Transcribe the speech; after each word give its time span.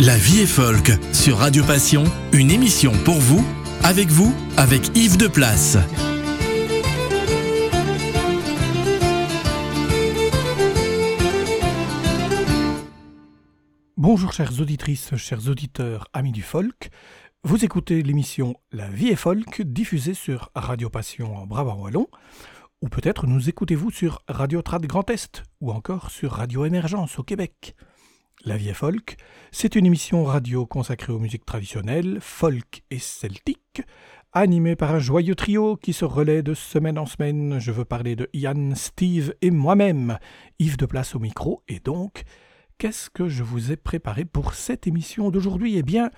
La 0.00 0.16
vie 0.16 0.42
est 0.42 0.46
folk 0.46 0.92
sur 1.12 1.38
Radio 1.38 1.64
Passion, 1.64 2.04
une 2.32 2.52
émission 2.52 2.92
pour 3.04 3.16
vous, 3.16 3.44
avec 3.82 4.06
vous, 4.06 4.32
avec 4.56 4.96
Yves 4.96 5.16
de 5.16 5.26
Place. 5.26 5.76
Bonjour 13.96 14.32
chères 14.32 14.60
auditrices, 14.60 15.16
chers 15.16 15.48
auditeurs, 15.48 16.06
amis 16.12 16.30
du 16.30 16.42
folk. 16.42 16.90
Vous 17.42 17.64
écoutez 17.64 18.00
l'émission 18.04 18.54
La 18.70 18.88
vie 18.88 19.08
est 19.08 19.16
folk 19.16 19.62
diffusée 19.62 20.14
sur 20.14 20.52
Radio 20.54 20.90
Passion 20.90 21.34
en 21.34 21.44
Brabant 21.48 21.74
Wallon. 21.74 22.06
Ou 22.82 22.88
peut-être 22.88 23.26
nous 23.26 23.48
écoutez-vous 23.48 23.90
sur 23.90 24.22
Radio 24.28 24.62
Trad 24.62 24.86
Grand 24.86 25.10
Est 25.10 25.42
ou 25.60 25.72
encore 25.72 26.12
sur 26.12 26.30
Radio 26.34 26.64
Émergence 26.64 27.18
au 27.18 27.24
Québec. 27.24 27.74
La 28.44 28.56
vie 28.56 28.72
folk, 28.72 29.16
c'est 29.50 29.74
une 29.74 29.84
émission 29.84 30.22
radio 30.22 30.64
consacrée 30.64 31.12
aux 31.12 31.18
musiques 31.18 31.44
traditionnelles, 31.44 32.18
folk 32.20 32.84
et 32.88 33.00
celtique, 33.00 33.82
animée 34.32 34.76
par 34.76 34.94
un 34.94 35.00
joyeux 35.00 35.34
trio 35.34 35.76
qui 35.76 35.92
se 35.92 36.04
relaie 36.04 36.44
de 36.44 36.54
semaine 36.54 36.98
en 36.98 37.06
semaine. 37.06 37.58
Je 37.58 37.72
veux 37.72 37.84
parler 37.84 38.14
de 38.14 38.30
Ian, 38.32 38.76
Steve 38.76 39.34
et 39.42 39.50
moi-même, 39.50 40.18
Yves 40.60 40.76
de 40.76 40.86
Place 40.86 41.16
au 41.16 41.18
micro. 41.18 41.64
Et 41.66 41.80
donc, 41.80 42.22
qu'est-ce 42.78 43.10
que 43.10 43.28
je 43.28 43.42
vous 43.42 43.72
ai 43.72 43.76
préparé 43.76 44.24
pour 44.24 44.54
cette 44.54 44.86
émission 44.86 45.30
d'aujourd'hui? 45.30 45.76
Eh 45.76 45.82
bien, 45.82 46.10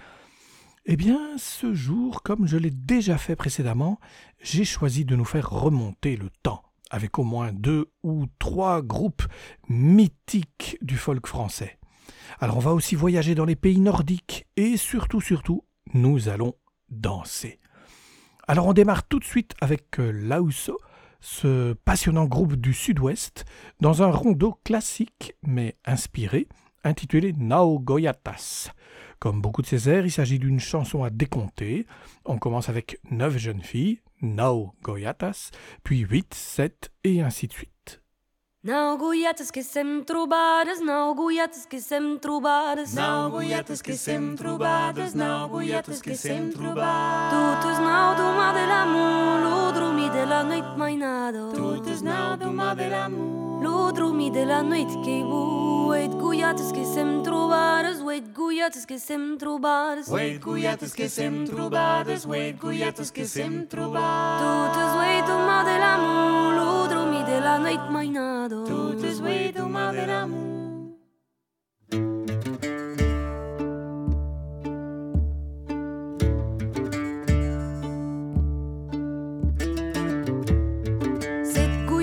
eh 0.85 0.97
bien, 0.97 1.19
ce 1.39 1.73
jour, 1.73 2.23
comme 2.23 2.47
je 2.47 2.59
l'ai 2.59 2.71
déjà 2.71 3.17
fait 3.17 3.35
précédemment, 3.35 3.99
j'ai 4.43 4.67
choisi 4.67 5.07
de 5.07 5.17
nous 5.17 5.25
faire 5.25 5.49
remonter 5.49 6.17
le 6.17 6.29
temps 6.43 6.63
avec 6.91 7.19
au 7.19 7.25
moins 7.25 7.53
deux 7.53 7.91
ou 8.03 8.27
trois 8.39 8.83
groupes 8.83 9.23
mythiques 9.69 10.77
du 10.83 10.97
folk 10.97 11.27
français. 11.27 11.80
Alors 12.39 12.57
on 12.57 12.61
va 12.61 12.73
aussi 12.73 12.95
voyager 12.95 13.35
dans 13.35 13.45
les 13.45 13.57
pays 13.57 13.81
nordiques 13.81 14.47
et 14.57 14.77
surtout, 14.77 15.21
surtout, 15.21 15.65
nous 15.95 16.29
allons 16.29 16.55
danser. 16.89 17.59
Alors 18.47 18.67
on 18.67 18.73
démarre 18.73 19.07
tout 19.07 19.19
de 19.19 19.25
suite 19.25 19.55
avec 19.61 20.01
euh, 20.01 20.11
Lauso, 20.11 20.79
ce 21.21 21.75
passionnant 21.85 22.27
groupe 22.27 22.57
du 22.57 22.73
sud-ouest, 22.73 23.45
dans 23.81 24.03
un 24.03 24.11
rondeau 24.11 24.59
classique 24.65 25.35
mais 25.43 25.77
inspiré, 25.85 26.49
intitulé 26.85 27.33
Nao 27.37 27.79
Goyatas. 27.79 28.73
Comme 29.19 29.43
beaucoup 29.43 29.61
de 29.61 29.67
ces 29.67 29.89
airs, 29.91 30.07
il 30.07 30.11
s'agit 30.11 30.39
d'une 30.39 30.61
chanson 30.61 31.05
à 31.05 31.11
décompter. 31.11 31.87
On 32.25 32.39
commence 32.39 32.71
avec 32.71 32.99
neuf 33.11 33.37
jeunes 33.37 33.63
filles, 33.63 34.01
Nao 34.23 34.75
Goyatas, 34.83 35.51
puis 35.85 36.01
huit, 36.01 36.33
sept 36.33 36.91
et 37.05 37.21
ainsi 37.21 37.47
de 37.47 37.53
suite. 37.53 37.80
Nav 38.63 38.99
guietes 38.99 39.51
que 39.51 39.63
sem 39.63 40.05
trobadas, 40.05 40.83
não 40.83 41.15
guietes 41.15 41.65
que 41.65 41.81
sem 41.81 42.19
trobadas, 42.19 42.93
não 42.93 43.31
guietes 43.31 43.81
que 43.81 43.97
sem 43.97 44.37
trobadas, 44.37 45.15
não 45.15 45.49
guietes 45.49 46.03
que 46.03 46.15
sem 46.15 46.51
trobadas. 46.51 47.63
Totes 47.63 47.79
não 47.79 48.15
do 48.15 48.37
mar 48.37 48.53
de 48.53 48.67
l'amor, 48.67 49.41
l'odromi 49.41 50.11
de 50.11 50.27
la 50.27 50.45
nit 50.45 50.77
mai 50.77 50.95
nada. 50.95 51.39
Totes 51.55 52.03
não 52.03 52.37
do 52.37 52.53
mar 52.53 52.77
de 52.77 52.91
l'amor, 52.91 53.63
l'odromi 53.63 54.31
de 54.31 54.45
la 54.45 54.63
nit 54.63 54.91
que 55.05 55.25
bu. 55.25 55.89
Wait 55.89 56.13
guietes 56.21 56.71
que 56.71 56.85
sem 56.85 57.23
trobadas, 57.23 58.03
wait 58.03 58.27
guietes 58.29 58.85
que 58.85 58.99
sem 58.99 59.39
trobadas, 59.39 60.07
wait 60.07 60.39
guietes 60.39 60.93
que 60.93 61.09
sem 61.09 61.47
trobadas, 61.47 62.27
wait 62.27 62.61
guietes 62.61 63.11
que 63.11 63.25
sem 63.25 63.65
trobadas. 63.65 64.43
Totes 64.43 64.97
wait 64.99 65.25
do 65.25 65.39
mar 65.47 65.65
de 65.65 65.79
l'amor. 65.79 66.50
la 67.41 67.59
nait 67.59 67.81
mainado 67.91 68.65
Tout 68.65 69.05
eus 69.05 69.21
wait 69.21 69.59
o 69.59 69.69
ma 69.69 69.91
veramou 69.93 70.51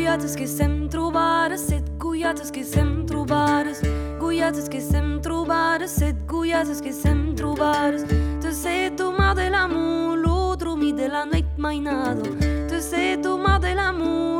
guiatas 0.07 0.35
que 0.35 0.47
sem 0.47 0.87
trobares, 0.87 1.61
set 1.61 1.83
guiatas 1.99 2.49
que 2.49 2.63
sem 2.63 3.05
trobares, 3.05 3.81
guiatas 4.19 4.67
que 4.67 4.81
sem 4.81 5.19
trobares, 5.19 5.91
set 5.91 6.15
guiatas 6.27 6.81
que 6.81 6.91
sem 6.91 7.35
trobares. 7.35 8.03
Te 8.41 8.51
sei 8.51 8.89
tomar 8.89 9.35
de 9.35 9.49
l'amor, 9.49 10.17
l'odro 10.17 10.75
mi 10.75 10.91
de 10.91 11.07
la 11.07 11.25
noite 11.25 11.53
mainado. 11.57 12.23
Te 12.67 12.81
sei 12.81 13.17
tomar 13.17 13.59
de 13.59 13.75
l'amor. 13.75 14.36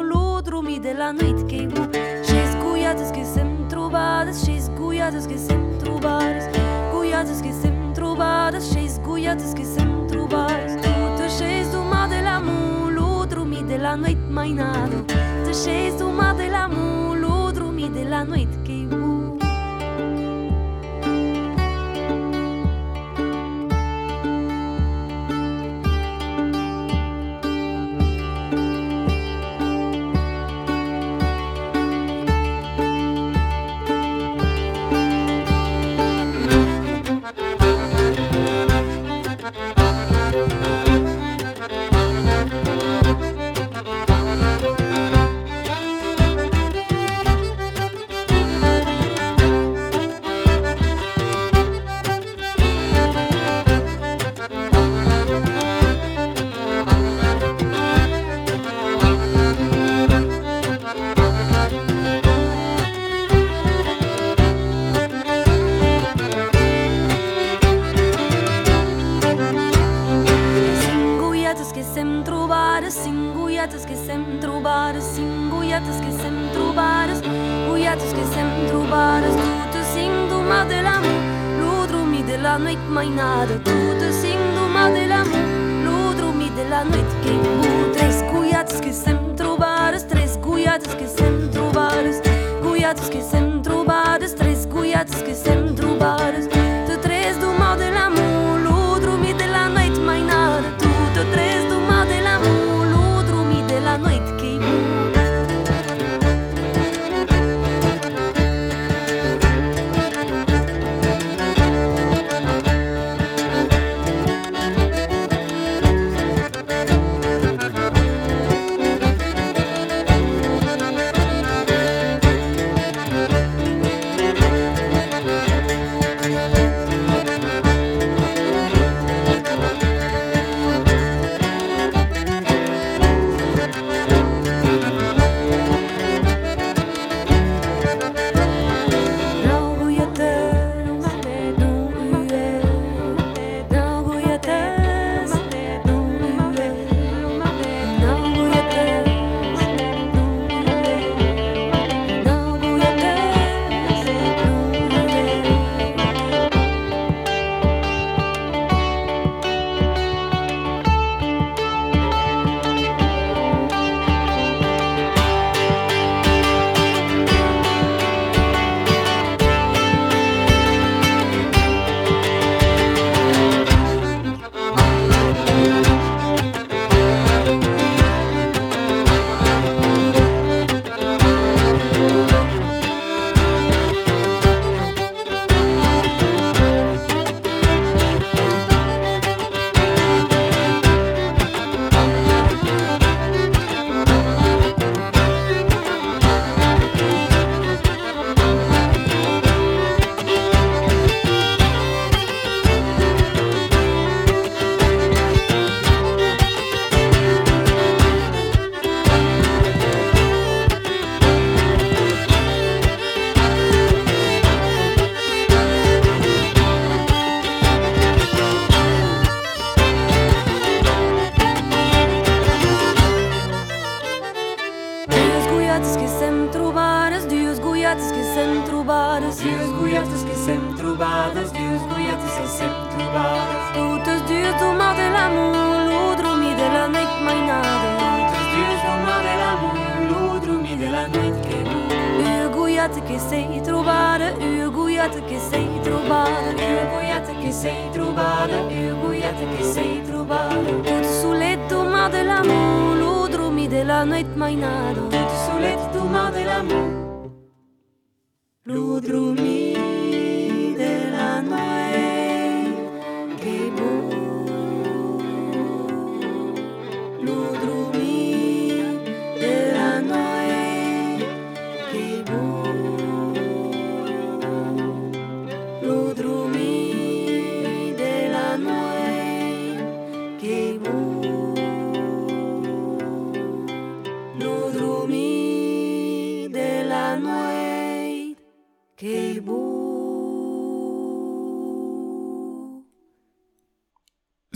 de 0.80 0.94
la 0.94 1.12
nuit 1.12 1.48
que 1.48 1.68
hu 1.68 1.90
She's 2.24 2.56
cuyates 2.62 3.12
que 3.12 3.26
sem 3.26 3.68
trubades 3.68 4.44
She's 4.46 4.70
cuyates 4.78 5.26
que 5.26 5.38
sem 5.38 5.78
trubades 5.80 6.46
Cuyates 6.92 7.42
que 7.42 7.52
sem 7.54 7.94
trubades 7.94 8.72
She's 8.72 9.00
cuyates 9.00 9.54
que 9.54 9.66
sem 9.66 10.08
trubades 10.08 10.76
Te 11.18 11.30
she's 11.30 11.72
duma 11.72 12.08
de 12.08 12.22
la 12.22 12.40
mulu 12.40 13.26
de 13.26 13.78
la 13.78 13.96
nuit 13.96 14.20
mainado 14.30 15.04
Te 15.46 15.54
she's 15.54 15.98
duma 15.98 16.34
de 16.34 16.50
la 16.50 16.68
mulu 16.68 17.52
de 17.90 18.06
la 18.06 18.24
nuit 18.24 18.50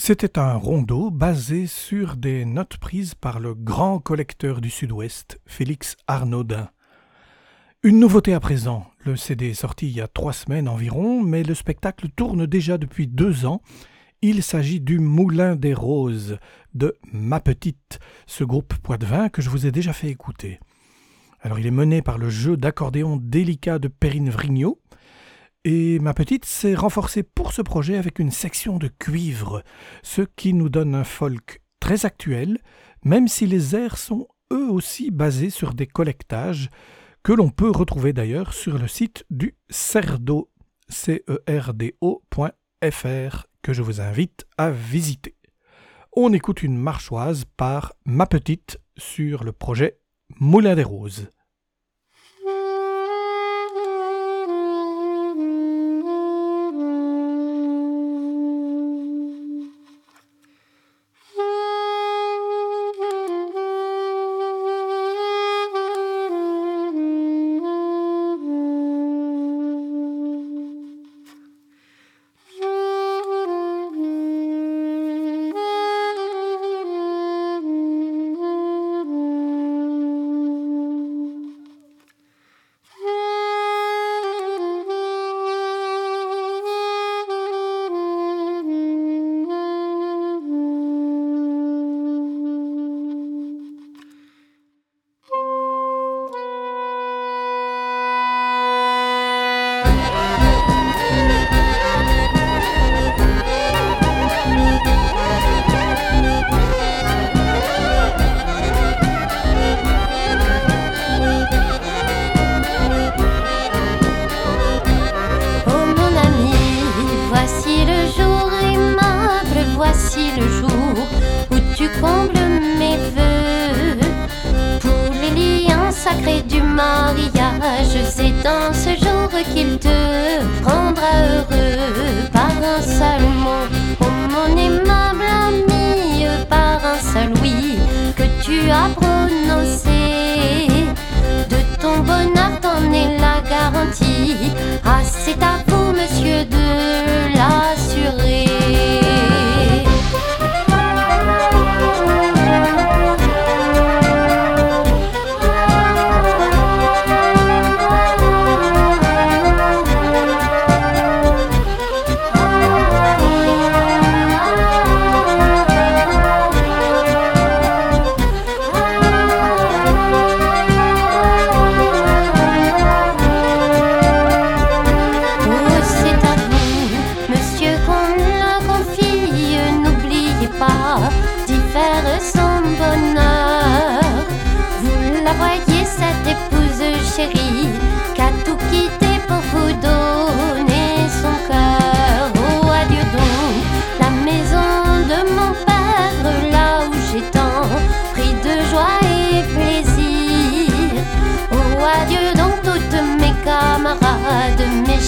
C'était 0.04 0.40
un 0.40 0.56
rondeau 0.56 1.12
basé 1.12 1.68
sur 1.68 2.16
des 2.16 2.44
notes 2.44 2.78
prises 2.78 3.14
par 3.14 3.40
le 3.40 3.54
grand 3.54 4.00
collecteur 4.00 4.60
du 4.60 4.72
Sud-Ouest, 4.72 5.40
Félix 5.46 5.96
Arnaudin. 6.08 6.72
Une 7.84 8.00
nouveauté 8.00 8.34
à 8.34 8.40
présent. 8.40 8.88
Le 9.06 9.16
CD 9.16 9.52
est 9.52 9.54
sorti 9.54 9.90
il 9.90 9.96
y 9.96 10.02
a 10.02 10.08
trois 10.08 10.34
semaines 10.34 10.68
environ, 10.68 11.22
mais 11.22 11.44
le 11.44 11.54
spectacle 11.54 12.10
tourne 12.16 12.48
déjà 12.48 12.80
depuis 12.80 13.06
deux 13.06 13.46
ans. 13.46 13.62
Il 14.24 14.42
s'agit 14.42 14.82
du 14.82 14.98
Moulin 14.98 15.56
des 15.56 15.76
Roses 15.76 16.40
de 16.74 16.98
Ma 17.14 17.40
Petite, 17.40 18.00
ce 18.26 18.44
groupe 18.44 18.74
poitevin 18.80 19.30
que 19.30 19.44
je 19.44 19.52
vous 19.52 19.68
ai 19.68 19.72
déjà 19.72 19.94
fait 19.94 20.10
écouter. 20.10 20.60
Alors 21.42 21.60
il 21.60 21.68
est 21.68 21.70
mené 21.70 22.02
par 22.02 22.18
le 22.18 22.32
jeu 22.32 22.58
d'accordéon 22.58 23.18
délicat 23.18 23.78
de 23.78 23.88
Perrine 23.88 24.32
Vrignot, 24.32 24.80
et 25.64 26.00
ma 26.00 26.14
petite 26.14 26.46
s'est 26.46 26.76
renforcée 26.76 27.24
pour 27.24 27.54
ce 27.54 27.62
projet 27.62 27.98
avec 27.98 28.20
une 28.20 28.32
section 28.32 28.78
de 28.78 28.88
cuivre, 28.88 29.64
ce 30.04 30.22
qui 30.22 30.54
nous 30.54 30.70
donne 30.70 30.96
un 30.96 31.04
folk 31.04 31.62
très 31.80 32.06
actuel, 32.06 32.58
même 33.04 33.28
si 33.28 33.46
les 33.46 33.76
airs 33.76 33.98
sont 33.98 34.28
eux 34.52 34.70
aussi 34.70 35.12
basés 35.12 35.50
sur 35.50 35.74
des 35.74 35.88
collectages 35.88 36.70
que 37.24 37.34
l'on 37.34 37.50
peut 37.50 37.70
retrouver 37.70 38.14
d'ailleurs 38.14 38.54
sur 38.54 38.78
le 38.78 38.88
site 38.88 39.26
du 39.30 39.56
cerdo, 39.70 40.50
C-E-R-D-O.fr, 40.90 42.46
que 43.62 43.74
je 43.74 43.82
vous 43.84 44.02
invite 44.02 44.46
à 44.58 44.72
visiter. 44.72 45.36
On 46.14 46.34
écoute 46.34 46.64
une 46.64 46.78
marchoise 46.78 47.46
par 47.58 47.94
ma 48.06 48.26
petite 48.26 48.80
sur 48.98 49.44
le 49.44 49.52
projet 49.52 50.00
Moulin 50.40 50.76
des 50.76 50.84
Roses. 50.84 51.30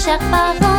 Chers 0.04 0.18
parents 0.18 0.73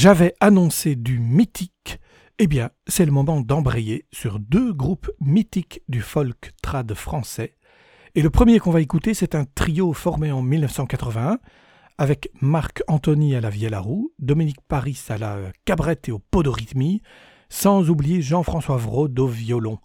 j'avais 0.00 0.32
annoncé 0.38 0.94
du 0.94 1.18
mythique, 1.18 1.98
eh 2.38 2.46
bien, 2.46 2.70
c'est 2.86 3.04
le 3.04 3.10
moment 3.10 3.40
d'embrayer 3.40 4.06
sur 4.12 4.38
deux 4.38 4.72
groupes 4.72 5.10
mythiques 5.20 5.82
du 5.88 6.02
folk 6.02 6.52
trad 6.62 6.94
français. 6.94 7.56
Et 8.14 8.22
le 8.22 8.30
premier 8.30 8.60
qu'on 8.60 8.70
va 8.70 8.80
écouter, 8.80 9.12
c'est 9.12 9.34
un 9.34 9.44
trio 9.44 9.92
formé 9.92 10.30
en 10.30 10.40
1981 10.40 11.40
avec 11.98 12.30
Marc 12.40 12.84
Anthony 12.86 13.34
à 13.34 13.40
la 13.40 13.50
vielle 13.50 13.74
à 13.74 13.80
roue, 13.80 14.12
Dominique 14.20 14.60
Paris 14.68 15.02
à 15.08 15.18
la 15.18 15.36
cabrette 15.64 16.08
et 16.08 16.12
au 16.12 16.20
podorythmie, 16.20 17.02
sans 17.48 17.90
oublier 17.90 18.22
Jean-François 18.22 18.76
Vraud 18.76 19.08
au 19.18 19.26
violon. 19.26 19.80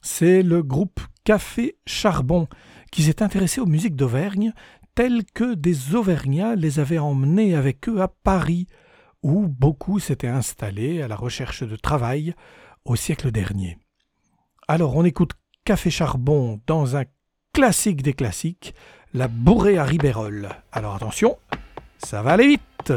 C'est 0.00 0.44
le 0.44 0.62
groupe 0.62 1.00
Café 1.24 1.76
Charbon 1.86 2.46
qui 2.92 3.02
s'est 3.02 3.20
intéressé 3.20 3.60
aux 3.60 3.66
musiques 3.66 3.96
d'Auvergne 3.96 4.52
telles 4.94 5.24
que 5.24 5.54
des 5.54 5.96
Auvergnats 5.96 6.54
les 6.54 6.78
avaient 6.78 6.98
emmenés 6.98 7.56
avec 7.56 7.88
eux 7.88 8.00
à 8.00 8.06
Paris, 8.06 8.68
où 9.22 9.48
beaucoup 9.48 9.98
s'étaient 9.98 10.28
installés 10.28 11.02
à 11.02 11.08
la 11.08 11.16
recherche 11.16 11.62
de 11.62 11.76
travail 11.76 12.34
au 12.84 12.96
siècle 12.96 13.30
dernier. 13.30 13.78
Alors 14.66 14.96
on 14.96 15.04
écoute 15.04 15.32
Café 15.64 15.90
Charbon 15.90 16.60
dans 16.66 16.96
un 16.96 17.04
classique 17.52 18.02
des 18.02 18.14
classiques, 18.14 18.74
la 19.12 19.28
bourrée 19.28 19.78
à 19.78 19.84
Ribérol. 19.84 20.48
Alors 20.72 20.94
attention, 20.94 21.36
ça 21.98 22.22
va 22.22 22.32
aller 22.32 22.48
vite 22.48 22.92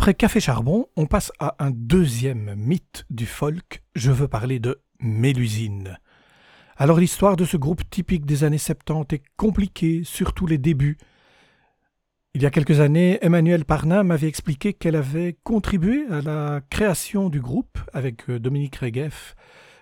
Après 0.00 0.14
Café 0.14 0.40
Charbon, 0.40 0.86
on 0.96 1.04
passe 1.04 1.30
à 1.38 1.56
un 1.58 1.70
deuxième 1.70 2.54
mythe 2.54 3.04
du 3.10 3.26
folk. 3.26 3.82
Je 3.94 4.10
veux 4.10 4.28
parler 4.28 4.58
de 4.58 4.80
Mélusine. 4.98 5.98
Alors 6.78 6.98
l'histoire 6.98 7.36
de 7.36 7.44
ce 7.44 7.58
groupe 7.58 7.82
typique 7.90 8.24
des 8.24 8.42
années 8.42 8.56
70 8.56 9.14
est 9.14 9.22
compliquée, 9.36 10.00
surtout 10.02 10.46
les 10.46 10.56
débuts. 10.56 10.96
Il 12.32 12.40
y 12.40 12.46
a 12.46 12.50
quelques 12.50 12.80
années, 12.80 13.18
Emmanuel 13.20 13.66
Parnin 13.66 14.02
m'avait 14.02 14.26
expliqué 14.26 14.72
qu'elle 14.72 14.96
avait 14.96 15.36
contribué 15.44 16.06
à 16.10 16.22
la 16.22 16.62
création 16.70 17.28
du 17.28 17.42
groupe 17.42 17.78
avec 17.92 18.30
euh, 18.30 18.40
Dominique 18.40 18.76
Regeff, 18.76 19.36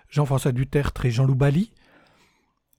Jean-François 0.09 0.51
Dutertre 0.51 1.05
et 1.05 1.11
Jean-Loup 1.11 1.35
Bali, 1.35 1.71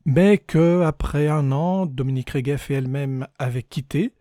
mais 0.05 0.37
que 0.37 0.83
après 0.83 1.29
un 1.29 1.53
an, 1.53 1.87
Dominique 1.87 2.33
Regeff 2.33 2.71
et 2.71 2.75
elle-même 2.75 3.27
avaient 3.39 3.63
quitté, 3.63 4.13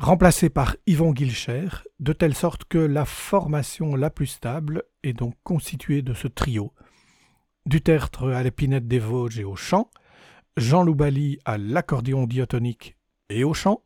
remplacée 0.00 0.48
par 0.48 0.76
Yvon 0.86 1.12
Guilcher, 1.12 1.68
de 1.98 2.14
telle 2.14 2.34
sorte 2.34 2.64
que 2.64 2.78
la 2.78 3.04
formation 3.04 3.94
la 3.96 4.08
plus 4.08 4.28
stable 4.28 4.84
est 5.02 5.12
donc 5.12 5.34
constituée 5.44 6.00
de 6.00 6.14
ce 6.14 6.26
trio. 6.26 6.72
Dutertre 7.66 8.28
à 8.28 8.42
l'épinette 8.42 8.88
des 8.88 8.98
Vosges 8.98 9.38
et 9.38 9.44
au 9.44 9.56
chant, 9.56 9.90
Jean 10.56 10.84
Loubali 10.84 11.38
à 11.44 11.58
l'accordéon 11.58 12.26
diatonique 12.26 12.96
et 13.28 13.44
au 13.44 13.52
chant, 13.52 13.82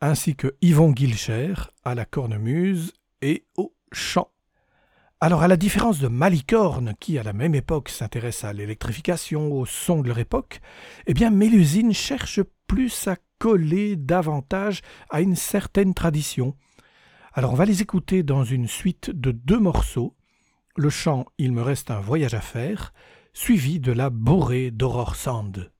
ainsi 0.00 0.34
que 0.34 0.56
Yvon 0.60 0.90
Guilcher 0.90 1.54
à 1.84 1.94
la 1.94 2.04
cornemuse 2.04 2.92
et 3.22 3.46
au 3.56 3.72
chant. 3.92 4.32
Alors, 5.20 5.42
à 5.42 5.48
la 5.48 5.56
différence 5.56 6.00
de 6.00 6.08
Malicorne, 6.08 6.94
qui 6.98 7.16
à 7.16 7.22
la 7.22 7.32
même 7.32 7.54
époque 7.54 7.90
s'intéresse 7.90 8.42
à 8.42 8.52
l'électrification, 8.52 9.52
au 9.52 9.66
son 9.66 10.02
de 10.02 10.08
leur 10.08 10.18
époque, 10.18 10.60
eh 11.06 11.14
bien, 11.14 11.30
Mélusine 11.30 11.92
cherche 11.92 12.40
plus 12.68 13.08
à 13.08 13.16
coller 13.40 13.96
davantage 13.96 14.82
à 15.10 15.20
une 15.20 15.34
certaine 15.34 15.94
tradition. 15.94 16.54
Alors, 17.32 17.52
on 17.52 17.56
va 17.56 17.64
les 17.64 17.82
écouter 17.82 18.22
dans 18.22 18.44
une 18.44 18.68
suite 18.68 19.10
de 19.10 19.32
deux 19.32 19.58
morceaux. 19.58 20.14
Le 20.76 20.90
chant 20.90 21.26
Il 21.38 21.52
me 21.52 21.62
reste 21.62 21.90
un 21.90 22.00
voyage 22.00 22.34
à 22.34 22.40
faire, 22.40 22.92
suivi 23.32 23.80
de 23.80 23.90
la 23.90 24.10
bourrée 24.10 24.70
d'Aurore 24.70 25.16
Sand. 25.16 25.72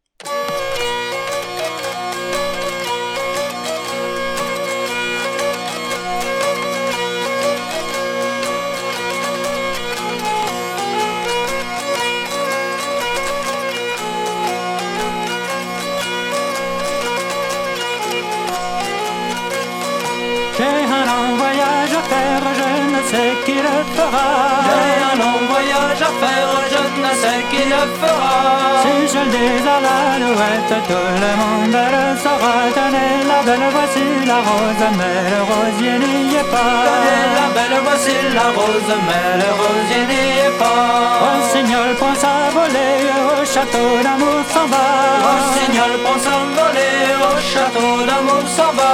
Sais 23.11 23.33
qui 23.45 23.57
le 23.69 23.77
fera. 23.97 24.29
J'ai 24.69 24.93
un 25.11 25.15
long 25.23 25.41
voyage 25.53 26.03
à 26.09 26.13
faire, 26.23 26.53
je 26.75 26.83
ne 27.05 27.13
sais 27.23 27.41
qui 27.51 27.63
le 27.73 27.83
fera. 28.01 28.39
Si 28.83 28.95
je 29.13 29.21
le 29.25 29.31
dis 29.35 29.69
à 29.75 29.79
l'alouette, 29.85 30.75
tout 30.89 31.09
le 31.25 31.33
monde 31.41 31.79
le 31.95 32.05
saura. 32.23 32.57
Tenez 32.79 33.15
la 33.31 33.39
belle, 33.47 33.67
voici 33.77 34.05
la 34.31 34.39
rose, 34.49 34.87
mais 34.99 35.19
le 35.33 35.41
rosier 35.51 35.97
n'y 36.03 36.37
est 36.41 36.51
pas. 36.55 36.75
Tenez 36.89 37.25
la 37.39 37.47
belle, 37.57 37.79
voici 37.87 38.17
la 38.39 38.49
rose, 38.59 38.93
mais 39.07 39.29
le 39.43 39.51
rosier 39.61 40.03
n'y 40.11 40.25
est 40.47 40.57
pas. 40.63 40.89
Rossignol 41.25 41.91
prend 42.01 42.17
sa 42.25 42.35
volée, 42.57 42.99
au 43.25 43.45
château 43.53 43.89
d'amour 44.05 44.43
s'en 44.55 44.67
va. 44.73 44.87
Rossignol 45.27 45.95
prend 46.05 46.19
sa 46.27 46.37
volée, 46.59 47.01
au 47.29 47.35
château 47.53 47.91
d'amour 48.09 48.45
s'en 48.57 48.73
va. 48.79 48.93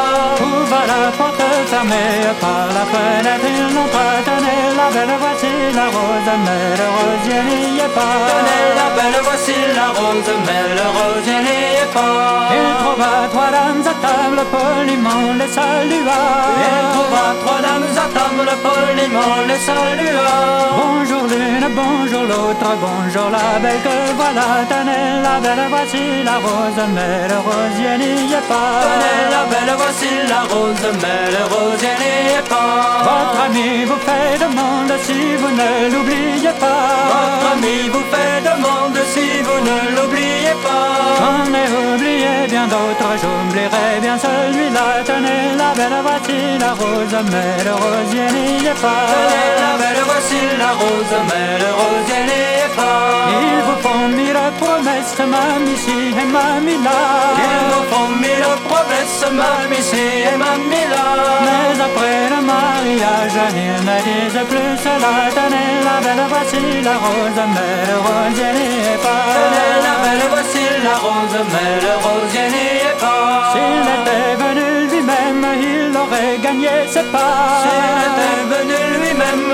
Ouvre 0.48 0.82
la 0.90 1.00
porte 1.18 1.44
fermée, 1.70 2.14
par 2.40 2.66
la 2.76 2.84
fenêtre 2.92 3.48
il 3.56 3.74
n'entre 3.74 4.03
Tenez 4.28 4.62
la 4.76 4.86
belle, 4.94 5.14
voici 5.18 5.52
la 5.74 5.86
rose, 5.96 6.30
mais 6.44 6.64
le 6.80 6.86
rosier 6.96 7.40
n'y 7.48 7.78
est 7.78 7.94
pas. 7.96 8.16
Tenez 8.30 8.64
la 8.80 8.88
belle, 8.96 9.20
voici 9.22 9.56
la 9.78 9.88
rose, 9.98 10.32
mais 10.46 10.64
le 10.78 10.86
rosier 10.96 11.38
n'y 11.46 11.60
est 11.82 11.92
pas. 11.92 12.52
Il 12.58 12.68
trouva 12.82 13.12
trois 13.32 13.50
dames 13.56 13.84
à 13.92 13.94
table, 14.04 14.40
poliment 14.54 15.32
les 15.40 15.50
salua. 15.56 16.20
Il 16.66 16.78
trouva 16.94 17.24
trois 17.42 17.60
dames 17.66 17.96
à 18.04 18.06
table, 18.16 18.50
poliment 18.66 19.36
les 19.48 19.60
salua. 19.66 20.38
Bonjour 20.80 21.24
l'une, 21.32 21.68
bonjour 21.80 22.24
l'autre, 22.30 22.70
bonjour 22.86 23.28
la 23.30 23.58
belle 23.62 23.80
que 23.86 23.96
voilà. 24.20 24.46
Tenez 24.68 25.22
la 25.26 25.40
belle, 25.44 25.66
voici 25.70 26.22
la 26.28 26.36
rose, 26.44 26.82
mais 26.94 27.28
le 27.32 27.38
rosier 27.48 27.94
n'y 28.00 28.32
est 28.32 28.48
pas. 28.52 28.84
Tenez 28.86 29.20
la 29.34 29.42
belle, 29.50 29.74
voici 29.82 30.10
la 30.28 30.40
rose, 30.52 30.86
mais 31.02 31.22
le 31.36 31.42
rosier 31.54 31.94
n'y 32.00 32.34
est 32.38 32.48
pas. 32.48 33.02
Votre 33.08 33.40
ami 33.46 33.84
vous 33.94 34.00
fait 34.06 34.38
demande 34.44 34.92
si 35.02 35.36
vous 35.40 35.52
ne 35.62 35.70
l'oubliez 35.92 36.54
pas. 36.58 36.86
Votre 37.12 37.46
ami 37.54 37.88
vous 37.92 38.06
fait 38.12 38.40
demande 38.50 38.98
si 39.14 39.26
vous 39.46 39.60
ne 39.70 39.78
l'oubliez 39.96 40.56
pas. 40.66 40.86
J'en 41.20 41.46
ai 41.62 41.68
oublié 41.84 42.34
bien 42.48 42.66
d'autres, 42.66 43.12
j'oublierai 43.22 44.00
bien 44.00 44.16
celui-là. 44.18 44.86
Tenez 45.04 45.42
la 45.62 45.70
belle, 45.78 45.98
voici 46.08 46.38
la 46.58 46.72
rose, 46.80 47.16
mais 47.32 47.52
le 47.68 47.74
rosier 47.84 48.26
n'y 48.34 48.66
est 48.66 48.80
pas. 48.84 49.06
Tenez 49.14 49.50
la 49.62 49.72
belle, 49.80 50.02
voici 50.10 50.40
la 50.62 50.70
rose, 50.80 51.14
mais 51.28 51.50
le 51.64 51.70
rosier 51.80 52.22
n'y 52.28 52.42
est 52.64 52.74
pas. 52.76 53.00
Ils 53.42 53.62
vous 53.66 53.78
font 53.84 54.08
mille 54.08 54.42
promesses, 54.74 55.18
mamie 55.18 56.20
et 56.20 56.26
mamie 56.36 56.82
là. 56.82 56.98
Ils 57.44 57.64
vous 57.70 57.84
font 57.90 58.08
mille 58.22 58.46
promesses, 58.68 59.24
mamie 59.30 59.90
et 59.94 60.36
mamie 60.36 60.86
là. 60.92 61.06
Mais 61.46 61.80
après 61.86 62.20
le 62.34 62.40
mariage, 62.52 63.38
ils 63.62 63.80
ne 63.88 63.96
disent 64.06 64.44
plus 64.50 64.74
cela. 64.84 65.12
Tenez 65.38 65.72
la 65.86 65.96
belle, 66.04 66.24
voici 66.28 66.62
la 66.82 66.96
rose, 67.04 67.42
mais 67.54 67.74
le 67.90 67.96
rosier 68.06 68.50
n'y 68.56 68.68
est 68.92 69.02
pas. 69.06 69.24
Tenez 69.36 69.72
la 69.86 69.94
belle, 70.02 70.26
voici 70.34 70.64
la 70.86 70.96
rose, 71.04 71.38
mais 71.52 71.72
le 71.86 71.94
rosier 72.04 72.46
n'y 72.54 72.68
est 72.88 72.98
pas. 73.00 73.52
S'il 73.52 73.86
était 73.96 74.34
venu 74.42 74.66
lui-même, 74.90 75.46
il 75.70 75.96
aurait 76.02 76.38
gagné 76.46 76.74
ses 76.88 77.06
pas. 77.14 77.62
S'il 77.62 77.98
était 78.08 78.42
venu 78.52 78.80
lui-même, 79.02 79.46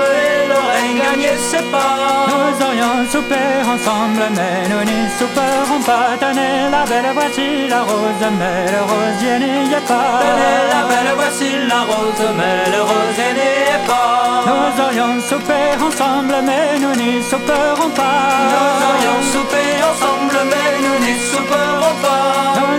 Nous 1.13 2.65
aurions 2.65 3.05
soupé 3.11 3.35
ensemble, 3.67 4.23
mais 4.33 4.69
nous 4.69 4.83
n'y 4.85 5.09
souperons 5.19 5.81
pas. 5.85 6.15
Tenez 6.17 6.69
la 6.71 6.85
belle, 6.85 7.11
voici 7.13 7.67
la 7.67 7.81
rose, 7.81 8.25
mais 8.39 8.71
le 8.71 8.81
rosier 8.81 9.39
n'y 9.39 9.73
est 9.73 9.87
pas. 9.87 10.21
Tenez 10.21 10.59
la 10.71 10.81
belle, 10.87 11.13
voici 11.15 11.49
la 11.67 11.81
rose, 11.81 12.29
mais 12.37 12.71
le 12.71 12.81
rosier 12.81 13.33
n'y 13.33 13.75
est 13.75 13.85
pas. 13.85 14.43
Nous 14.47 14.83
aurions 14.83 15.19
soupé 15.19 15.61
ensemble, 15.85 16.35
mais 16.45 16.79
nous 16.79 16.95
n'y 16.95 17.21
souperons 17.21 17.89
pas. 17.89 18.47
Nous 18.51 18.79
aurions 18.89 19.21
soupé 19.33 19.63
ensemble, 19.91 20.37
mais 20.49 20.80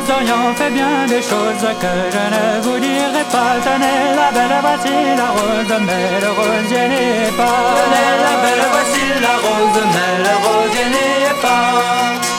nous 0.02 0.10
aurions 0.14 0.54
fait 0.54 0.70
bien 0.70 1.06
des 1.06 1.22
choses 1.22 1.66
que 1.82 1.94
je 2.14 2.24
ne 2.34 2.60
vous 2.62 2.78
dirai 2.78 3.24
pas. 3.30 3.54
Tenez 3.64 4.14
la 4.16 4.30
belle, 4.36 4.56
voici 4.60 4.94
la 5.16 5.28
rose, 5.36 5.80
mais 5.86 6.20
le 6.20 6.30
rosier 6.30 6.88
n'y 6.88 7.04
est 7.26 7.36
pas. 7.36 7.62
Tenez 7.78 8.10
la 8.26 8.34
belle, 8.42 8.66
voici 8.74 9.04
la 9.20 9.34
rose, 9.44 9.82
mais 9.94 10.12
le 10.26 10.34
rosier 10.44 10.86
n'y 10.94 11.24
est 11.30 11.40
pas. 11.40 12.31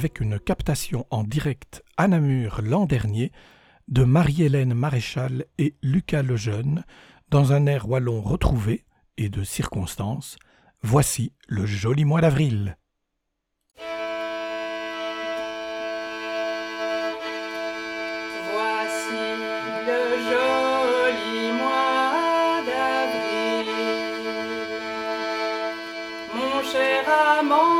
Avec 0.00 0.20
une 0.20 0.40
captation 0.40 1.06
en 1.10 1.24
direct 1.24 1.84
à 1.98 2.08
Namur 2.08 2.62
l'an 2.62 2.86
dernier 2.86 3.32
de 3.88 4.02
Marie-Hélène 4.02 4.72
Maréchal 4.72 5.44
et 5.58 5.74
Lucas 5.82 6.22
Lejeune 6.22 6.84
dans 7.28 7.52
un 7.52 7.66
air 7.66 7.86
wallon 7.86 8.22
retrouvé 8.22 8.86
et 9.18 9.28
de 9.28 9.44
circonstances. 9.44 10.38
Voici 10.80 11.34
le 11.48 11.66
joli 11.66 12.06
mois 12.06 12.22
d'avril. 12.22 12.78
Filons 26.70 27.02
à 27.06 27.79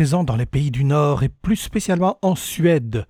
présent 0.00 0.24
dans 0.24 0.36
les 0.36 0.46
pays 0.46 0.70
du 0.70 0.84
Nord 0.84 1.24
et 1.24 1.28
plus 1.28 1.56
spécialement 1.56 2.18
en 2.22 2.34
Suède. 2.34 3.06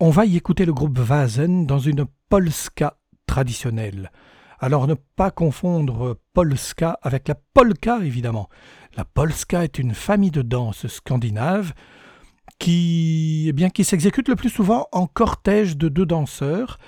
On 0.00 0.08
va 0.08 0.24
y 0.24 0.38
écouter 0.38 0.64
le 0.64 0.72
groupe 0.72 0.98
Vasen 0.98 1.66
dans 1.66 1.78
une 1.78 2.06
polska 2.30 2.96
traditionnelle. 3.26 4.10
Alors 4.58 4.86
ne 4.86 4.94
pas 4.94 5.30
confondre 5.30 6.18
polska 6.32 6.98
avec 7.02 7.28
la 7.28 7.34
polka 7.34 7.98
évidemment. 8.02 8.48
La 8.96 9.04
polska 9.04 9.62
est 9.62 9.78
une 9.78 9.92
famille 9.92 10.30
de 10.30 10.40
danse 10.40 10.86
scandinave 10.86 11.74
qui, 12.58 13.44
eh 13.48 13.52
bien, 13.52 13.68
qui 13.68 13.84
s'exécute 13.84 14.30
le 14.30 14.36
plus 14.36 14.48
souvent 14.48 14.88
en 14.90 15.06
cortège 15.06 15.76
de 15.76 15.90
deux 15.90 16.06
danseurs. 16.06 16.78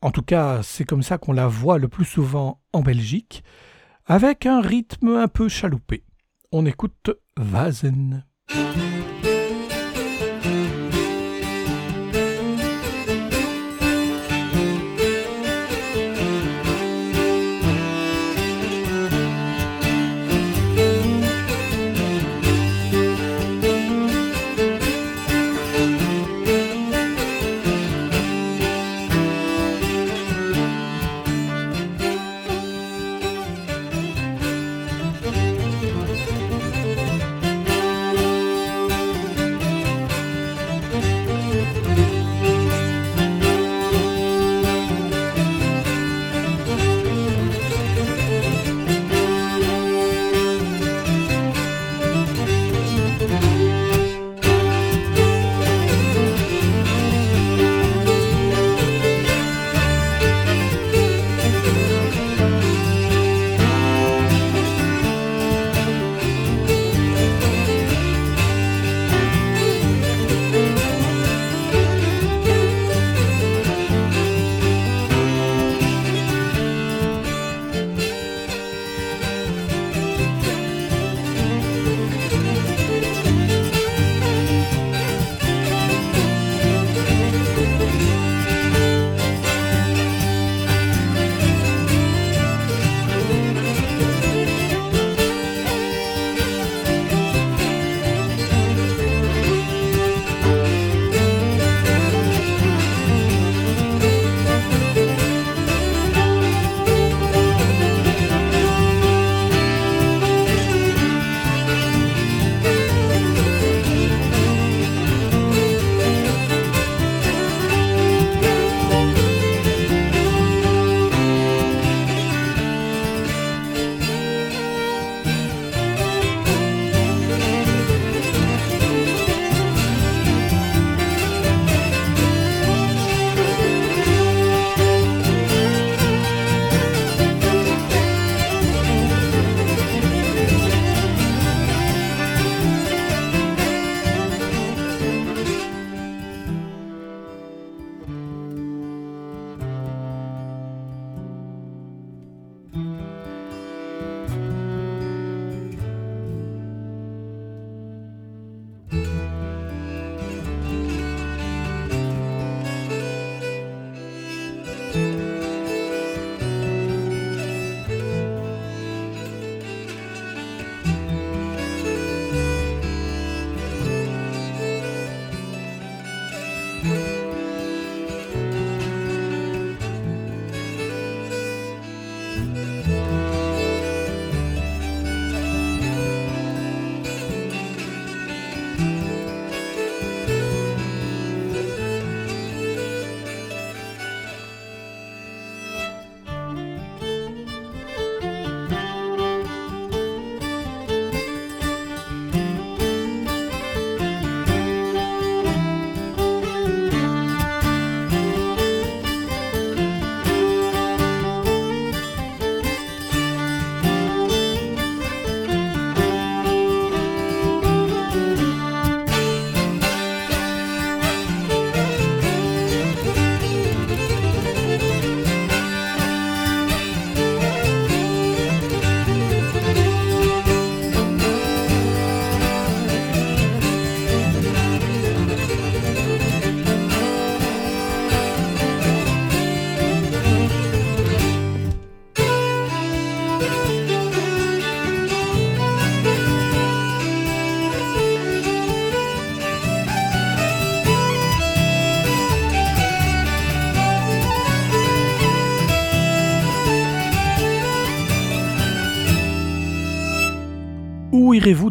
En 0.00 0.12
tout 0.12 0.22
cas, 0.22 0.62
c'est 0.62 0.84
comme 0.84 1.02
ça 1.02 1.18
qu'on 1.18 1.32
la 1.32 1.48
voit 1.48 1.78
le 1.78 1.88
plus 1.88 2.04
souvent 2.04 2.62
en 2.72 2.82
Belgique, 2.82 3.42
avec 4.04 4.46
un 4.46 4.60
rythme 4.60 5.08
un 5.08 5.26
peu 5.26 5.48
chaloupé. 5.48 6.04
On 6.52 6.66
écoute 6.66 7.10
Vasen. 7.36 8.22
Thank 8.48 8.76
you. 8.90 8.95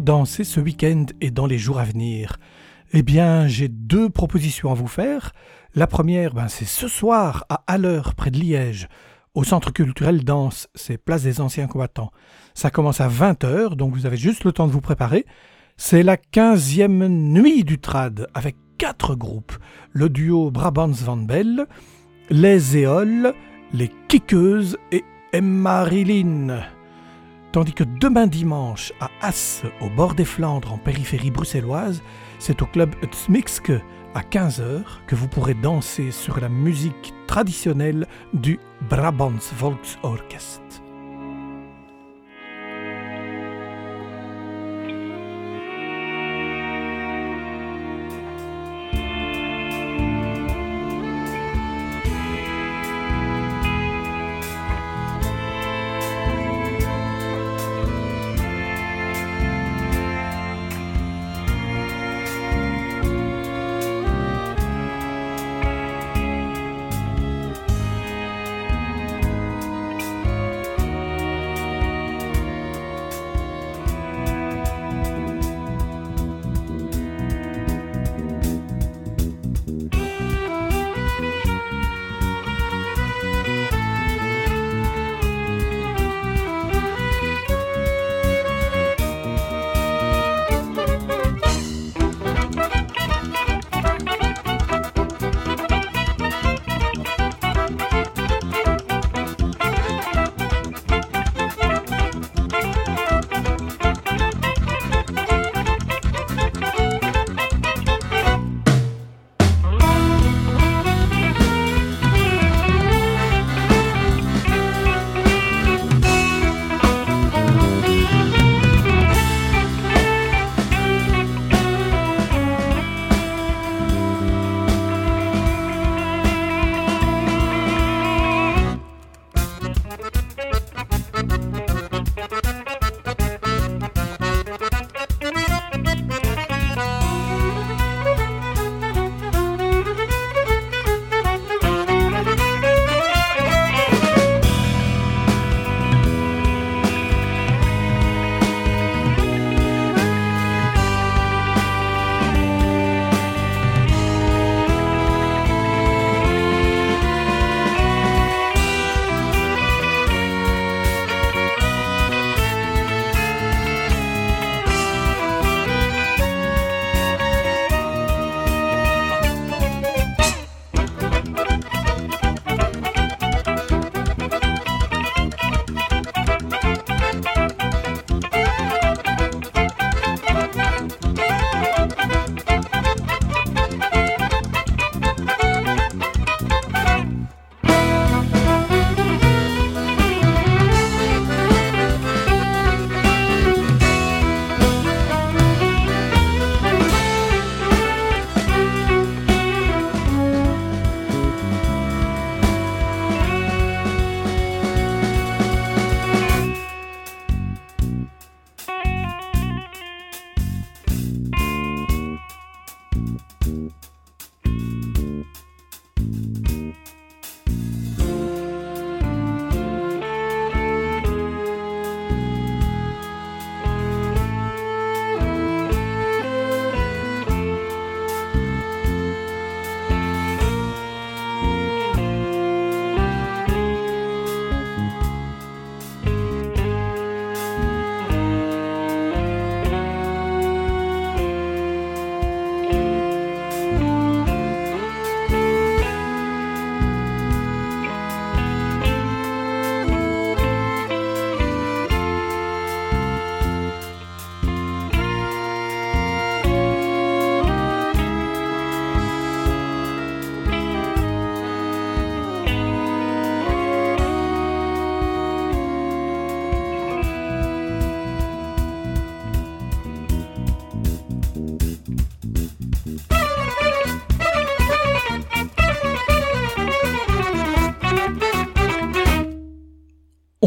Danser 0.06 0.44
ce 0.44 0.60
week-end 0.60 1.06
et 1.20 1.32
dans 1.32 1.46
les 1.46 1.58
jours 1.58 1.80
à 1.80 1.84
venir 1.84 2.36
Eh 2.92 3.02
bien, 3.02 3.48
j'ai 3.48 3.66
deux 3.66 4.08
propositions 4.08 4.70
à 4.70 4.74
vous 4.74 4.86
faire. 4.86 5.32
La 5.74 5.88
première, 5.88 6.32
ben, 6.32 6.46
c'est 6.46 6.64
ce 6.64 6.86
soir 6.86 7.44
à 7.48 7.64
Haller, 7.66 8.02
près 8.16 8.30
de 8.30 8.38
Liège, 8.38 8.86
au 9.34 9.42
Centre 9.42 9.72
culturel 9.72 10.22
Danse, 10.22 10.68
c'est 10.76 10.96
Place 10.96 11.24
des 11.24 11.40
Anciens 11.40 11.66
Combattants. 11.66 12.12
Ça 12.54 12.70
commence 12.70 13.00
à 13.00 13.08
20h, 13.08 13.74
donc 13.74 13.94
vous 13.94 14.06
avez 14.06 14.16
juste 14.16 14.44
le 14.44 14.52
temps 14.52 14.68
de 14.68 14.72
vous 14.72 14.80
préparer. 14.80 15.26
C'est 15.76 16.04
la 16.04 16.16
15e 16.16 17.08
nuit 17.08 17.64
du 17.64 17.80
trad, 17.80 18.28
avec 18.32 18.54
quatre 18.78 19.16
groupes. 19.16 19.56
Le 19.90 20.08
duo 20.08 20.52
Brabants 20.52 20.86
Van 21.04 21.16
Bell, 21.16 21.66
les 22.30 22.76
Éoles, 22.76 23.34
les 23.74 23.90
Kickeuses 24.06 24.78
et 24.92 25.02
Emma 25.32 25.82
Rilin. 25.82 26.75
Tandis 27.56 27.72
que 27.72 27.84
demain 27.84 28.26
dimanche, 28.26 28.92
à 29.00 29.08
As, 29.22 29.62
au 29.80 29.88
bord 29.88 30.14
des 30.14 30.26
Flandres, 30.26 30.74
en 30.74 30.76
périphérie 30.76 31.30
bruxelloise, 31.30 32.02
c'est 32.38 32.60
au 32.60 32.66
club 32.66 32.94
Utsmixke 33.02 33.72
à 34.14 34.20
15h 34.20 34.82
que 35.06 35.14
vous 35.14 35.26
pourrez 35.26 35.54
danser 35.54 36.10
sur 36.10 36.38
la 36.38 36.50
musique 36.50 37.14
traditionnelle 37.26 38.06
du 38.34 38.60
Brabants 38.90 39.32
Volksorchest. 39.56 40.65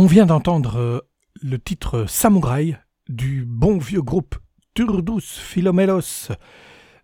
On 0.02 0.06
vient 0.06 0.26
d'entendre 0.26 0.78
euh, 0.78 1.00
le 1.42 1.60
titre 1.60 2.06
Samouraï 2.08 2.78
du 3.10 3.44
bon 3.46 3.78
vieux 3.80 4.02
groupe 4.02 4.38
Turdus 4.74 5.20
Philomelos. 5.26 6.30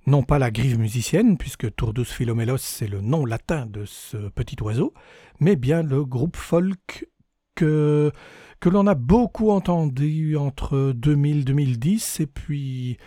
Non 0.07 0.23
pas 0.23 0.39
la 0.39 0.49
grive 0.49 0.79
musicienne, 0.79 1.37
puisque 1.37 1.75
Turdus 1.75 2.05
Philomelos 2.05 2.59
c'est 2.59 2.87
le 2.87 3.01
nom 3.01 3.25
latin 3.25 3.65
de 3.65 3.83
ce 3.83 4.29
petit 4.29 4.55
oiseau, 4.61 4.93
mais 5.41 5.57
bien 5.57 5.83
le 5.83 6.05
groupe 6.05 6.37
folk 6.37 7.09
que, 7.53 8.13
que 8.61 8.69
l'on 8.69 8.87
a 8.87 8.95
beaucoup 8.95 9.51
entendu 9.51 10.37
entre 10.37 10.93
2000 10.95 11.39
et 11.39 11.43
2010 11.43 12.21
et 12.21 12.27
puis, 12.27 12.97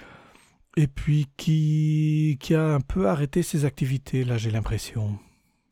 et 0.77 0.87
puis 0.87 1.29
qui, 1.39 2.37
qui 2.41 2.55
a 2.55 2.75
un 2.75 2.81
peu 2.81 3.09
arrêté 3.09 3.43
ses 3.43 3.65
activités, 3.65 4.23
là 4.25 4.37
j'ai 4.37 4.51
l'impression. 4.51 5.19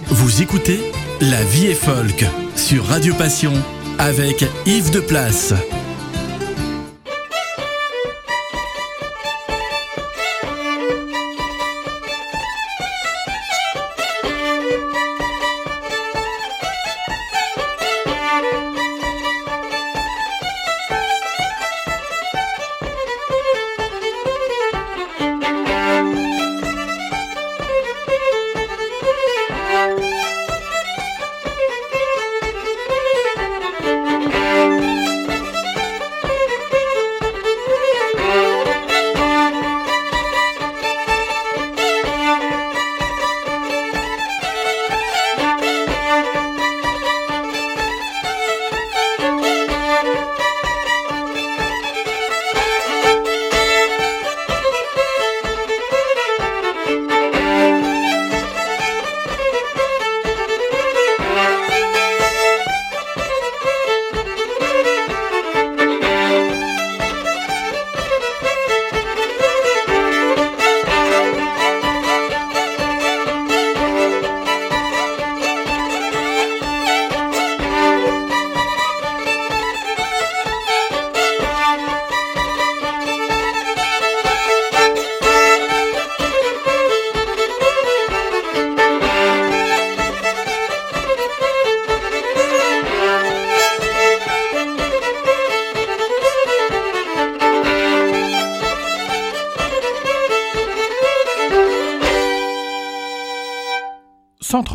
Vous 0.06 0.40
écoutez 0.40 0.78
La 1.20 1.44
vie 1.44 1.66
est 1.66 1.74
folk 1.74 2.24
sur 2.54 2.82
Radio 2.86 3.14
Passion 3.14 3.52
avec 3.98 4.44
Yves 4.66 4.90
de 4.90 5.00
Place. 5.00 5.54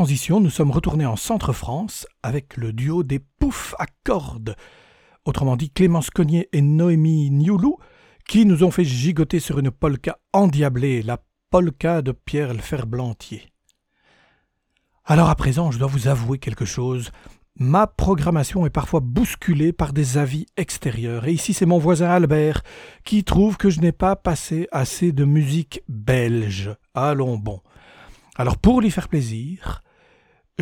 Transition, 0.02 0.40
nous 0.40 0.50
sommes 0.50 0.72
retournés 0.72 1.06
en 1.06 1.16
Centre-France 1.16 2.08
avec 2.24 2.58
le 2.58 2.74
duo 2.74 3.04
des 3.04 3.20
Poufs 3.20 3.76
à 3.78 3.86
cordes, 4.04 4.56
autrement 5.26 5.56
dit 5.56 5.70
Clémence 5.70 6.10
Cognier 6.10 6.50
et 6.54 6.62
Noémie 6.64 7.30
Nioulou, 7.30 7.78
qui 8.28 8.48
nous 8.48 8.64
ont 8.64 8.72
fait 8.72 8.84
gigoter 8.84 9.40
sur 9.40 9.60
une 9.60 9.70
polka 9.70 10.18
endiablée, 10.34 11.04
la 11.04 11.20
polka 11.52 12.02
de 12.02 12.14
Pierre 12.14 12.56
Ferblantier. 12.56 13.44
Alors 15.06 15.30
à 15.30 15.36
présent, 15.36 15.70
je 15.70 15.78
dois 15.78 15.88
vous 15.88 16.08
avouer 16.08 16.40
quelque 16.40 16.66
chose. 16.66 17.12
Ma 17.60 17.86
programmation 17.86 18.66
est 18.66 18.72
parfois 18.72 19.02
bousculée 19.02 19.72
par 19.72 19.94
des 19.94 20.18
avis 20.18 20.48
extérieurs, 20.58 21.28
et 21.28 21.34
ici 21.34 21.54
c'est 21.54 21.68
mon 21.68 21.78
voisin 21.78 22.10
Albert 22.10 22.64
qui 23.06 23.24
trouve 23.24 23.56
que 23.56 23.70
je 23.70 23.82
n'ai 23.82 23.92
pas 23.92 24.16
passé 24.16 24.68
assez 24.72 25.12
de 25.12 25.26
musique 25.26 25.84
belge. 25.88 26.76
Allons 26.96 27.38
bon. 27.38 27.62
Alors 28.36 28.58
pour 28.58 28.82
lui 28.82 28.90
faire 28.90 29.10
plaisir, 29.10 29.84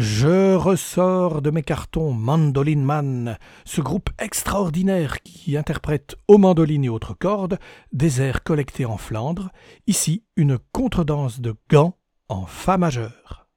je 0.01 0.55
ressors 0.55 1.41
de 1.41 1.49
mes 1.49 1.61
cartons 1.61 2.13
Mandoline 2.13 2.85
Man, 2.85 3.37
ce 3.65 3.81
groupe 3.81 4.09
extraordinaire 4.17 5.21
qui 5.23 5.57
interprète 5.57 6.15
aux 6.29 6.37
mandolines 6.37 6.85
et 6.85 6.89
autres 6.89 7.13
cordes 7.13 7.59
des 7.91 8.21
airs 8.21 8.43
collectés 8.43 8.85
en 8.85 8.95
Flandre, 8.95 9.49
ici 9.87 10.23
une 10.37 10.57
contredanse 10.71 11.41
de 11.41 11.53
gants 11.69 11.97
en 12.29 12.45
Fa 12.45 12.77
majeur. 12.77 13.49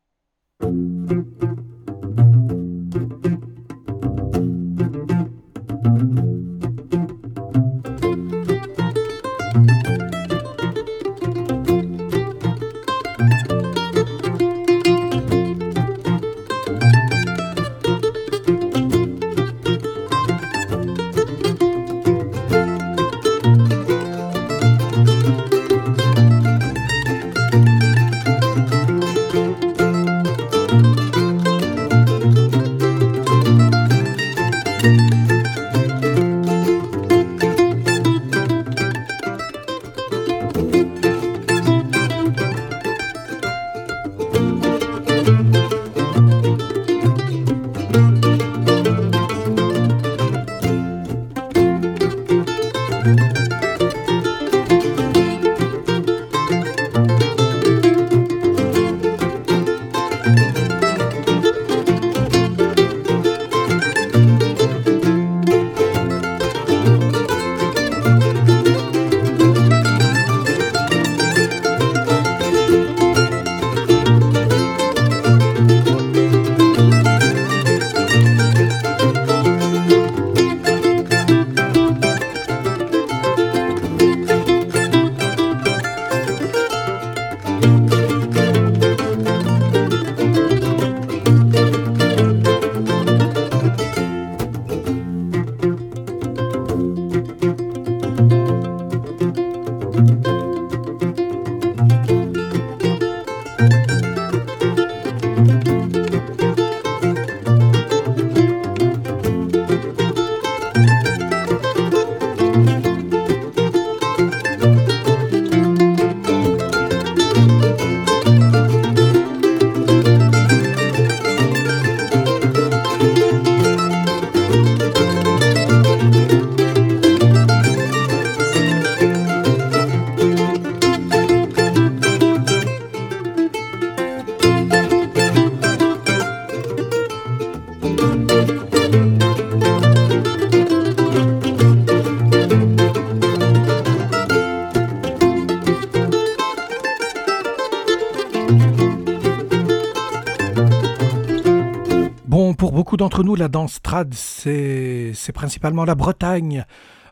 D'entre 153.02 153.24
nous, 153.24 153.34
la 153.34 153.48
danse 153.48 153.82
trad, 153.82 154.14
c'est 154.14 155.32
principalement 155.34 155.84
la 155.84 155.96
Bretagne. 155.96 156.64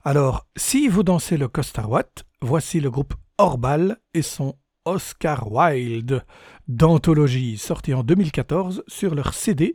Alors, 0.05 0.47
si 0.55 0.87
vous 0.87 1.03
dansez 1.03 1.37
le 1.37 1.49
Costarwat, 1.49 2.05
voici 2.41 2.79
le 2.79 2.93
groupe 2.93 3.15
Orbal 3.39 3.97
et 4.15 4.23
son 4.23 4.55
Oscar 4.85 5.51
Wilde 5.51 6.25
d'anthologie, 6.69 7.59
sorti 7.59 7.93
en 7.93 8.05
2014 8.05 8.85
sur 8.87 9.17
leur 9.17 9.35
CD 9.35 9.75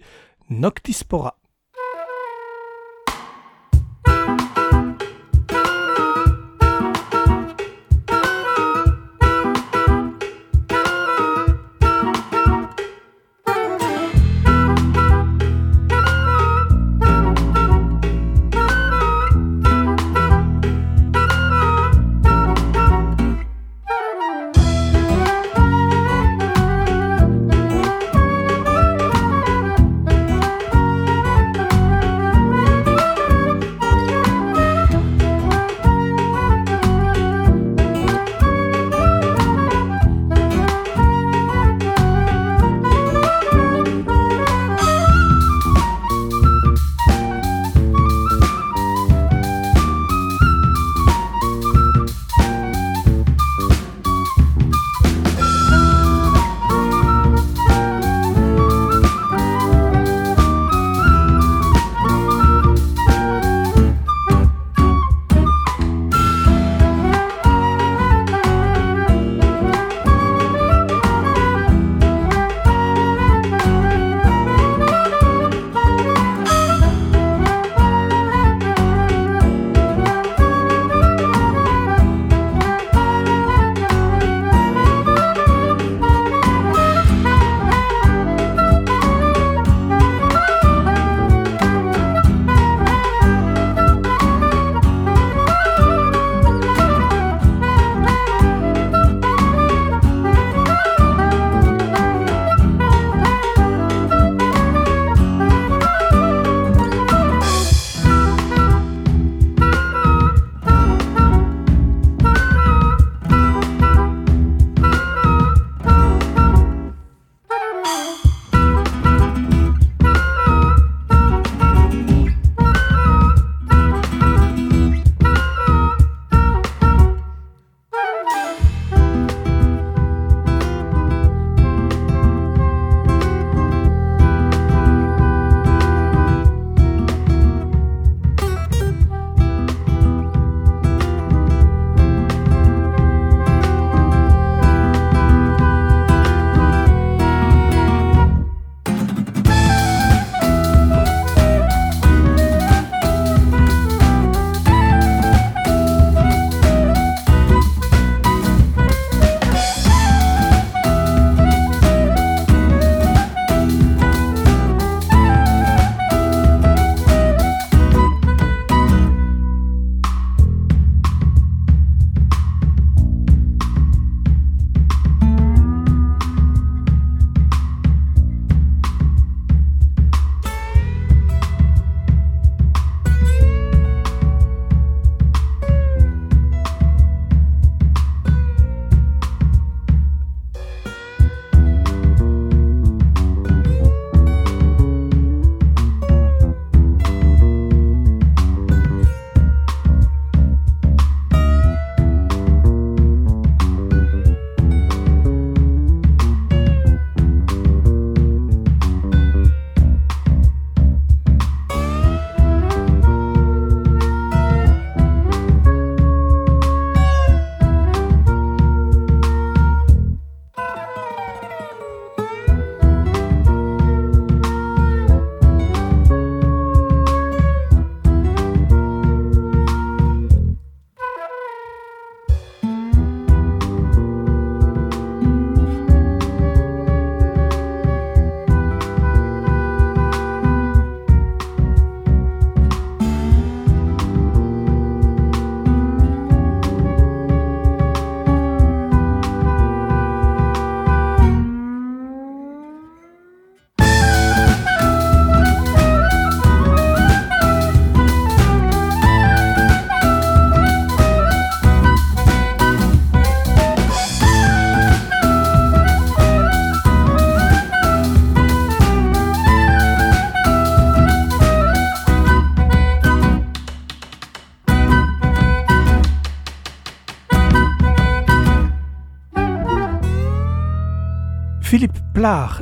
Noctispora. 0.50 1.38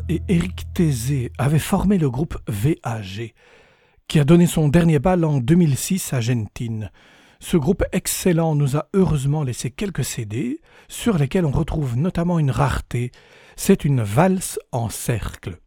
Et 0.09 0.21
Éric 0.27 0.73
Tézé 0.73 1.31
avaient 1.37 1.57
formé 1.57 1.97
le 1.97 2.09
groupe 2.09 2.37
VAG, 2.49 3.33
qui 4.09 4.19
a 4.19 4.25
donné 4.25 4.45
son 4.45 4.67
dernier 4.67 4.99
bal 4.99 5.23
en 5.23 5.37
2006 5.37 6.11
à 6.11 6.19
Gentine. 6.19 6.91
Ce 7.39 7.55
groupe 7.55 7.85
excellent 7.93 8.55
nous 8.55 8.75
a 8.75 8.89
heureusement 8.93 9.41
laissé 9.41 9.71
quelques 9.71 10.03
CD, 10.03 10.59
sur 10.89 11.17
lesquels 11.17 11.45
on 11.45 11.51
retrouve 11.51 11.95
notamment 11.95 12.39
une 12.39 12.51
rareté, 12.51 13.11
c'est 13.55 13.85
une 13.85 14.01
valse 14.01 14.59
en 14.73 14.89
cercle. 14.89 15.59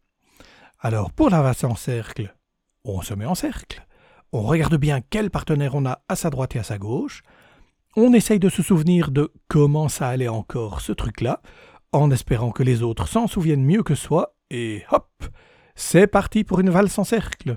Alors 0.79 1.11
pour 1.11 1.31
la 1.31 1.41
valse 1.41 1.65
en 1.65 1.75
cercle, 1.75 2.37
on 2.85 3.01
se 3.01 3.15
met 3.15 3.25
en 3.25 3.35
cercle, 3.35 3.87
on 4.31 4.43
regarde 4.43 4.77
bien 4.77 5.01
quel 5.01 5.31
partenaire 5.31 5.75
on 5.75 5.87
a 5.87 6.03
à 6.11 6.17
sa 6.17 6.29
droite 6.29 6.55
et 6.55 6.59
à 6.59 6.65
sa 6.65 6.77
gauche, 6.77 7.23
on 7.97 8.13
essaye 8.13 8.41
de 8.41 8.51
se 8.51 8.63
souvenir 8.63 9.11
de 9.11 9.33
comment 9.49 9.89
ça 9.89 10.09
allait 10.09 10.29
encore 10.29 10.83
ce 10.83 10.93
truc-là, 10.93 11.41
en 11.97 12.11
espérant 12.11 12.51
que 12.51 12.63
les 12.63 12.83
autres 12.83 13.09
s'en 13.09 13.27
souviennent 13.27 13.65
mieux 13.65 13.83
que 13.83 13.95
soi, 13.95 14.35
et 14.51 14.85
hop, 14.91 15.09
c'est 15.75 16.07
parti 16.07 16.45
pour 16.45 16.61
une 16.61 16.71
valse 16.71 16.99
en 16.99 17.05
cercle. 17.05 17.57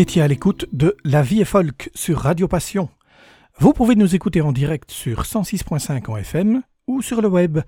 Vous 0.00 0.04
étiez 0.04 0.22
à 0.22 0.28
l'écoute 0.28 0.64
de 0.72 0.96
La 1.04 1.20
vie 1.20 1.42
est 1.42 1.44
folk 1.44 1.90
sur 1.94 2.20
Radio 2.20 2.48
Passion. 2.48 2.88
Vous 3.58 3.74
pouvez 3.74 3.96
nous 3.96 4.14
écouter 4.14 4.40
en 4.40 4.50
direct 4.50 4.90
sur 4.90 5.24
106.5 5.24 6.10
en 6.10 6.16
FM 6.16 6.62
ou 6.86 7.02
sur 7.02 7.20
le 7.20 7.28
web. 7.28 7.58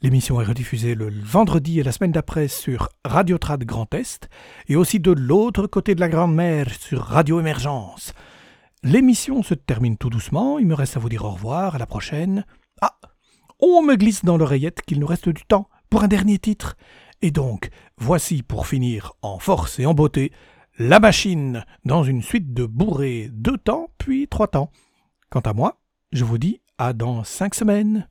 L'émission 0.00 0.40
est 0.40 0.44
rediffusée 0.44 0.94
le 0.94 1.10
vendredi 1.10 1.80
et 1.80 1.82
la 1.82 1.90
semaine 1.90 2.12
d'après 2.12 2.46
sur 2.46 2.88
Radio 3.04 3.36
Trad 3.36 3.64
Grand 3.64 3.92
Est 3.94 4.28
et 4.68 4.76
aussi 4.76 5.00
de 5.00 5.10
l'autre 5.10 5.66
côté 5.66 5.96
de 5.96 6.00
la 6.00 6.08
Grande 6.08 6.36
Mer 6.36 6.68
sur 6.72 7.00
Radio 7.00 7.40
Émergence. 7.40 8.12
L'émission 8.84 9.42
se 9.42 9.54
termine 9.54 9.96
tout 9.96 10.08
doucement, 10.08 10.60
il 10.60 10.68
me 10.68 10.74
reste 10.74 10.96
à 10.96 11.00
vous 11.00 11.08
dire 11.08 11.24
au 11.24 11.30
revoir, 11.30 11.74
à 11.74 11.78
la 11.78 11.86
prochaine. 11.86 12.44
Ah 12.80 12.94
On 13.58 13.82
me 13.82 13.96
glisse 13.96 14.24
dans 14.24 14.36
l'oreillette 14.36 14.82
qu'il 14.82 15.00
nous 15.00 15.08
reste 15.08 15.30
du 15.30 15.42
temps 15.42 15.68
pour 15.90 16.04
un 16.04 16.08
dernier 16.08 16.38
titre. 16.38 16.76
Et 17.22 17.32
donc, 17.32 17.70
voici 17.98 18.44
pour 18.44 18.68
finir 18.68 19.14
en 19.22 19.40
force 19.40 19.80
et 19.80 19.86
en 19.86 19.94
beauté 19.94 20.30
la 20.88 20.98
machine 20.98 21.64
dans 21.84 22.02
une 22.02 22.22
suite 22.22 22.52
de 22.52 22.66
bourrées 22.66 23.28
deux 23.32 23.56
temps 23.56 23.90
puis 23.98 24.26
trois 24.26 24.48
temps. 24.48 24.72
Quant 25.30 25.40
à 25.40 25.52
moi, 25.52 25.80
je 26.10 26.24
vous 26.24 26.38
dis 26.38 26.60
à 26.76 26.92
dans 26.92 27.22
cinq 27.22 27.54
semaines. 27.54 28.08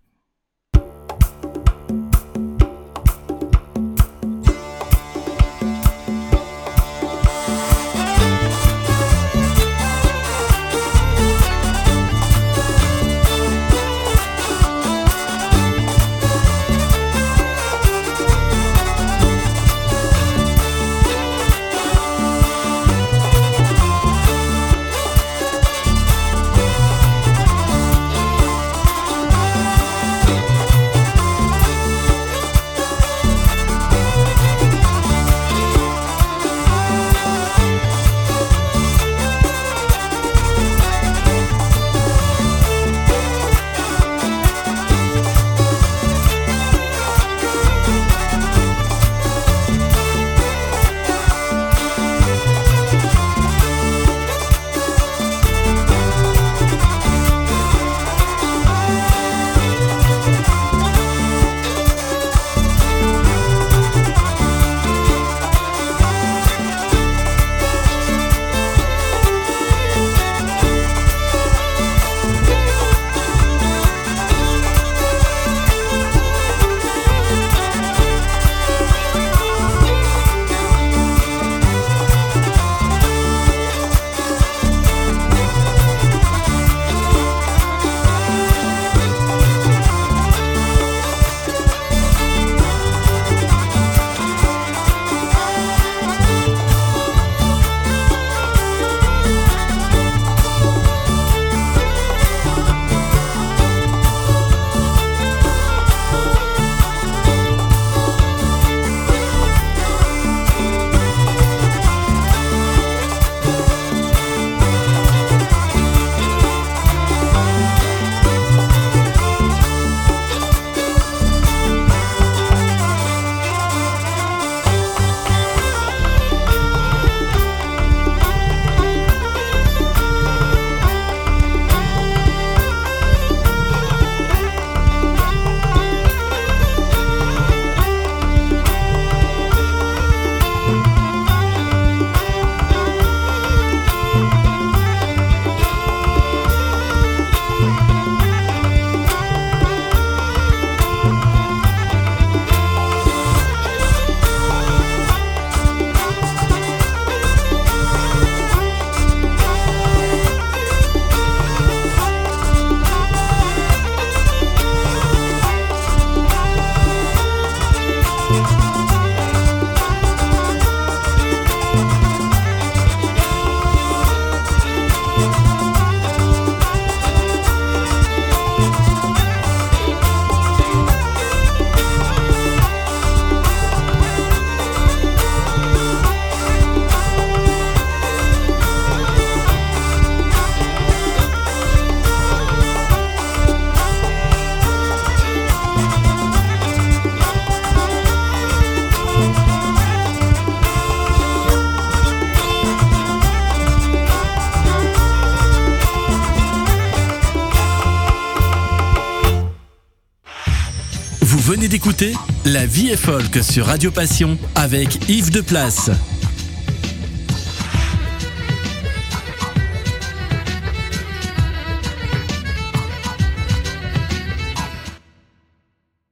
D'écouter 211.81 212.13
La 212.45 212.65
vie 212.67 212.89
est 212.89 212.95
folk 212.95 213.43
sur 213.43 213.65
Radio 213.65 213.89
Passion 213.89 214.37
avec 214.55 215.09
Yves 215.09 215.31
de 215.31 215.41
Place. 215.41 215.89